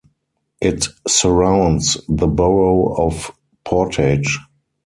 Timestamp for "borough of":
2.25-3.29